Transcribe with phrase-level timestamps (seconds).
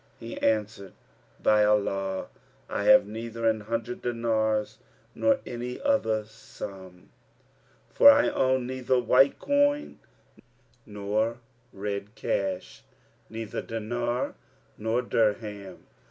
[0.19, 0.93] He answered,
[1.43, 2.29] "By Allah,
[2.67, 4.79] I have neither an hundred dinars,
[5.13, 7.11] nor any other sum;
[7.93, 9.99] for I own neither white coin
[10.87, 11.37] nor
[11.71, 12.81] red cash,
[13.29, 14.33] neither dinar
[14.75, 15.85] nor dirham.